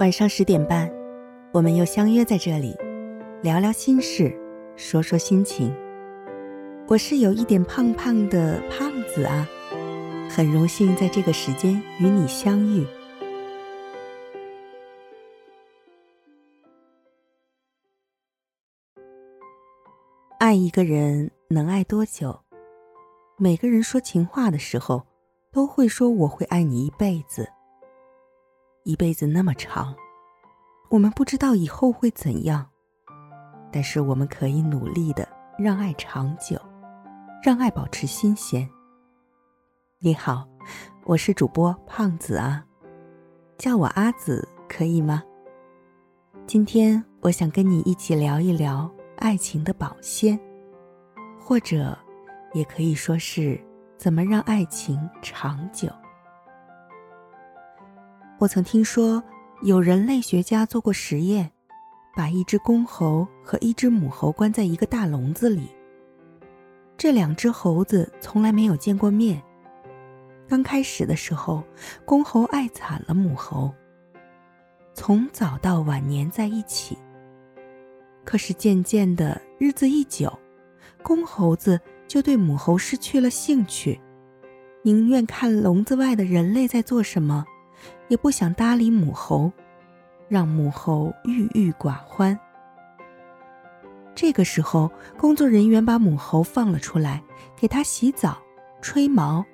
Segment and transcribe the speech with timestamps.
[0.00, 0.92] 晚上十点半，
[1.52, 2.76] 我们又相约在这里，
[3.42, 4.36] 聊聊心事，
[4.74, 5.72] 说说心情。
[6.88, 9.48] 我是有一点胖胖的胖子啊，
[10.28, 12.84] 很荣幸在这个时间与你相遇。
[20.40, 22.36] 爱一个人能爱多久？
[23.38, 25.06] 每个人说情话的时候，
[25.52, 27.48] 都会说我会爱你一辈子。
[28.84, 29.94] 一辈子那么长，
[30.90, 32.68] 我们不知道以后会怎样，
[33.72, 35.26] 但是我们可以努力的
[35.58, 36.60] 让爱长久，
[37.42, 38.68] 让爱保持新鲜。
[40.00, 40.46] 你好，
[41.06, 42.62] 我是主播胖子啊，
[43.56, 45.22] 叫我阿紫可以吗？
[46.46, 50.38] 今天我想跟你一起聊一聊爱情的保鲜，
[51.40, 51.96] 或者
[52.52, 53.58] 也可以说是
[53.96, 55.88] 怎么让爱情长久。
[58.38, 59.22] 我曾听说，
[59.62, 61.50] 有人类学家做过实验，
[62.16, 65.68] 把一只公猴和一只母猴关在一个大笼子里。
[66.96, 69.40] 这两只猴子从来没有见过面。
[70.48, 71.62] 刚开始的时候，
[72.04, 73.72] 公猴爱惨了母猴，
[74.94, 76.98] 从早到晚黏在一起。
[78.24, 80.30] 可是渐渐的，日子一久，
[81.02, 84.00] 公猴子就对母猴失去了兴趣，
[84.82, 87.44] 宁愿看笼子外的人类在做什么。
[88.08, 89.50] 也不想搭理母猴，
[90.28, 92.38] 让母猴郁郁寡欢。
[94.14, 97.22] 这个时候，工作人员把母猴放了出来，
[97.56, 98.38] 给它洗澡、
[98.80, 99.44] 吹毛，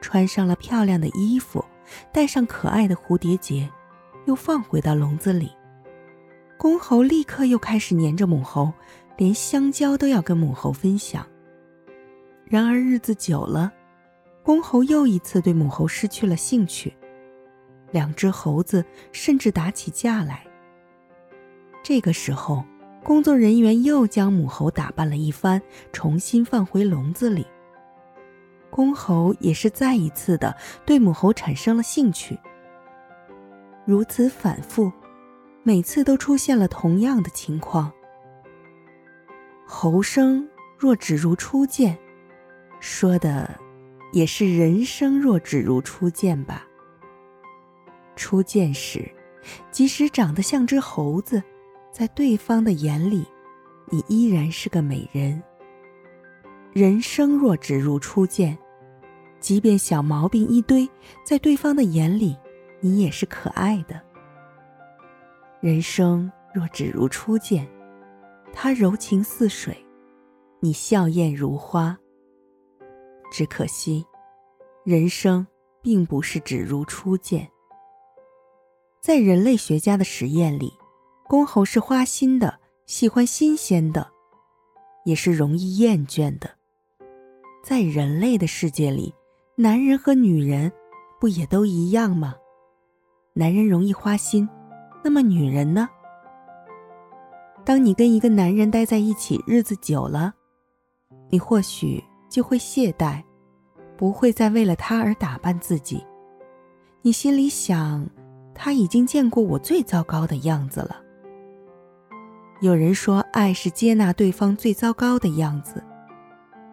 [0.00, 1.64] 穿上了漂亮的衣服，
[2.12, 3.68] 戴上可爱的蝴蝶结，
[4.26, 5.50] 又放回到笼子里。
[6.56, 8.72] 公猴立刻又开始黏着母猴，
[9.16, 11.26] 连香蕉都要跟母猴分享。
[12.44, 13.72] 然而日子久了，
[14.44, 16.94] 公猴又一次对母猴失去了兴趣。
[17.94, 20.44] 两只猴子甚至打起架来。
[21.80, 22.64] 这个时候，
[23.04, 27.46] 工作人员又将母猴打扮了一番，重新放回笼子里。
[28.68, 32.36] 公猴也是再一次的对母猴产生了兴趣。
[33.86, 34.90] 如此反复，
[35.62, 37.92] 每次都出现了同样的情况。
[39.64, 41.96] 猴生若只如初见，
[42.80, 43.48] 说的
[44.12, 46.66] 也是人生若只如初见吧。
[48.16, 49.10] 初见时，
[49.70, 51.42] 即使长得像只猴子，
[51.92, 53.26] 在对方的眼里，
[53.90, 55.42] 你依然是个美人。
[56.72, 58.56] 人生若只如初见，
[59.38, 60.88] 即便小毛病一堆，
[61.24, 62.36] 在对方的眼里，
[62.80, 64.00] 你也是可爱的。
[65.60, 67.68] 人生若只如初见，
[68.52, 69.76] 他柔情似水，
[70.60, 71.96] 你笑靥如花。
[73.30, 74.04] 只可惜，
[74.84, 75.46] 人生
[75.82, 77.48] 并不是只如初见。
[79.04, 80.72] 在人类学家的实验里，
[81.28, 84.10] 公猴是花心的，喜欢新鲜的，
[85.04, 86.48] 也是容易厌倦的。
[87.62, 89.14] 在人类的世界里，
[89.56, 90.72] 男人和女人
[91.20, 92.34] 不也都一样吗？
[93.34, 94.48] 男人容易花心，
[95.04, 95.86] 那么女人呢？
[97.62, 100.32] 当你跟一个男人待在一起，日子久了，
[101.28, 103.22] 你或许就会懈怠，
[103.98, 106.02] 不会再为了他而打扮自己。
[107.02, 108.08] 你心里想。
[108.54, 111.00] 他已经见过我最糟糕的样子了。
[112.60, 115.82] 有人说，爱是接纳对方最糟糕的样子，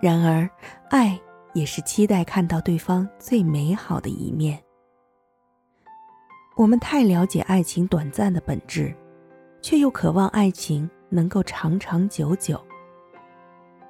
[0.00, 0.48] 然而，
[0.90, 1.20] 爱
[1.52, 4.60] 也是期待看到对方最美好的一面。
[6.56, 8.92] 我们太了解爱情短暂的本质，
[9.60, 12.60] 却又渴望爱情能够长长久久。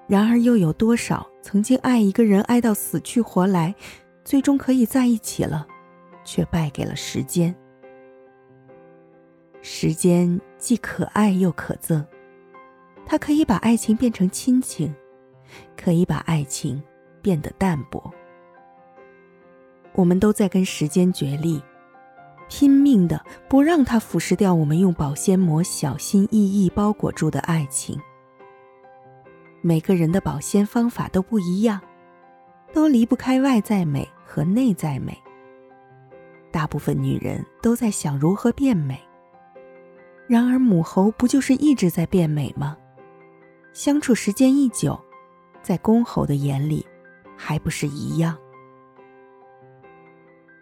[0.07, 3.75] 然而，又有多少曾经爱一个人爱到死去活来，
[4.25, 5.67] 最终可以在一起了，
[6.25, 7.55] 却败给了时间？
[9.69, 12.07] 时间既可爱又可憎，
[13.05, 14.95] 它可以把爱情变成亲情，
[15.77, 16.81] 可以把爱情
[17.21, 18.01] 变得淡薄。
[19.93, 21.61] 我们都在跟时间角力，
[22.49, 28.01] 拼命的不让它腐蚀掉我们用保鲜膜小心翼翼包裹住的爱情。
[29.63, 31.81] 每个人的保鲜方法都不一样，
[32.73, 35.21] 都离不开外在美和内在美。
[36.53, 38.97] 大部分女人都在想如何变美。
[40.29, 42.77] 然而，母猴不就是一直在变美吗？
[43.73, 44.99] 相处时间一久，
[45.63, 46.85] 在公猴的眼里，
[47.37, 48.37] 还不是一样？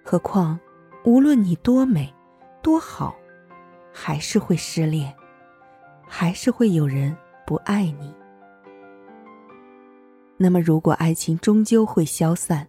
[0.03, 0.61] 何况，
[1.05, 2.13] 无论你多美、
[2.63, 3.15] 多好，
[3.91, 5.15] 还是会失恋，
[6.07, 8.15] 还是会有人不爱你。
[10.37, 12.69] 那么，如果爱情终究会消散，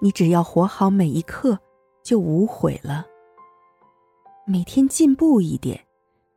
[0.00, 1.58] 你只要活好每一刻，
[2.02, 3.04] 就无悔了。
[4.46, 5.78] 每天进步一点，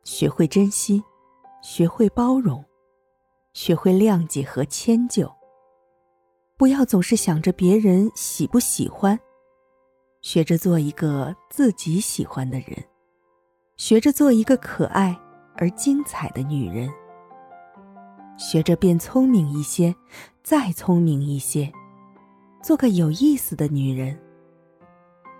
[0.04, 1.02] 学会珍惜，
[1.62, 2.62] 学会包容，
[3.54, 5.32] 学会谅解和迁就。
[6.58, 9.18] 不要总是想着别人喜不喜欢，
[10.20, 12.84] 学着做一个自己喜欢的人，
[13.78, 15.18] 学着做一个可爱
[15.56, 16.88] 而精彩的女人，
[18.36, 19.94] 学着变聪明一些，
[20.42, 21.72] 再聪明一些，
[22.62, 24.20] 做个有意思的女人。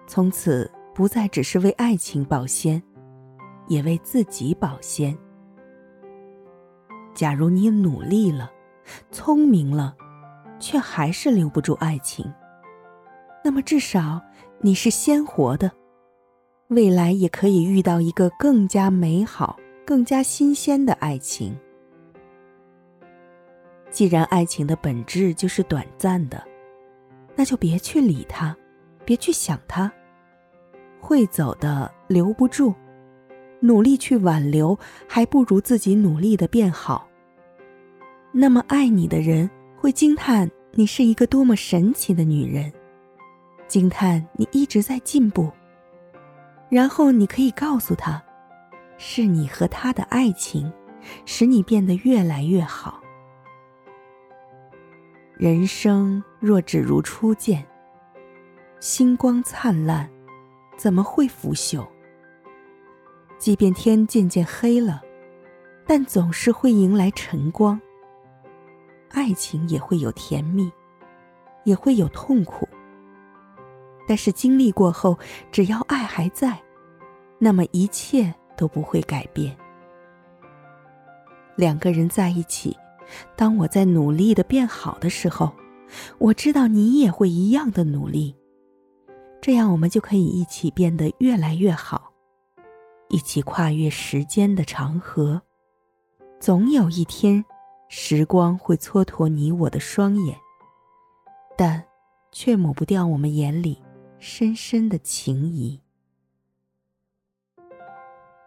[0.07, 2.83] 从此不再只是为爱情保鲜，
[3.67, 5.17] 也为自己保鲜。
[7.15, 8.51] 假如你努力了，
[9.11, 9.97] 聪明了。
[10.61, 12.25] 却还是留不住爱情，
[13.45, 14.23] 那么至少
[14.61, 15.71] 你是鲜活的，
[16.69, 21.55] 未来也可以遇到一个更加美好、更加新鲜的爱情。
[23.91, 26.43] 既然爱情的本质就是短暂的，
[27.35, 28.57] 那就别去理它，
[29.05, 29.93] 别去想它。
[30.99, 32.73] 会走的留不住，
[33.65, 34.79] 努力去挽留，
[35.09, 37.09] 还不如自己努力的变好。
[38.31, 39.51] 那么爱你的人。
[39.77, 42.73] 会惊叹你是一个多么神奇的女人，
[43.69, 45.53] 惊叹你一直在进步。
[46.71, 48.25] 然后你可以告诉他，
[48.97, 50.73] 是你和他的爱情，
[51.27, 52.99] 使你变得越来越好。
[55.37, 57.63] 人生若只如初见，
[58.81, 60.09] 星光灿烂，
[60.79, 61.87] 怎么会腐朽？
[63.45, 65.03] 即便天渐渐黑了，
[65.87, 67.79] 但总是会迎来晨光。
[69.11, 70.73] 爱情也会有甜蜜，
[71.65, 72.67] 也会有痛苦。
[74.09, 75.19] 但是经历过后，
[75.53, 76.59] 只要爱还在，
[77.39, 79.55] 那么一切都不会改变。
[81.55, 82.75] 两个人在一起，
[83.37, 85.53] 当我在努力的变好的时候，
[86.17, 88.35] 我知道你也会一样的努力。
[89.43, 92.11] 这样我们就可以一起变得越来越好，
[93.15, 95.41] 一起跨越时间的长河。
[96.41, 97.45] 总有一天。
[97.87, 100.37] 时光会蹉跎你我的双眼，
[101.57, 101.85] 但
[102.33, 103.81] 却抹不掉我们眼里
[104.19, 105.81] 深深的情谊。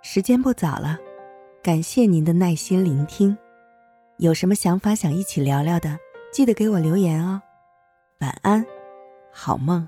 [0.01, 0.97] 时间不早了，
[1.63, 3.37] 感谢您的耐心聆听。
[4.17, 5.97] 有什么想法想一起聊聊的，
[6.33, 7.41] 记得给我留言哦。
[8.19, 8.65] 晚安，
[9.31, 9.87] 好梦。